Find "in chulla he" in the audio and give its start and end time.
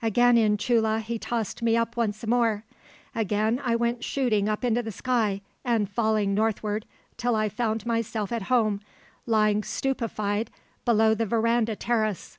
0.38-1.18